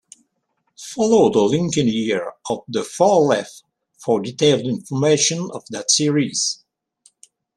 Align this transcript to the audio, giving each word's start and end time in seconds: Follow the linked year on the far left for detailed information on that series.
Follow 0.93 1.31
the 1.31 1.41
linked 1.43 1.77
year 1.77 2.33
on 2.49 2.61
the 2.67 2.83
far 2.83 3.19
left 3.19 3.63
for 3.99 4.19
detailed 4.19 4.61
information 4.61 5.41
on 5.41 5.61
that 5.69 5.91
series. 5.91 6.63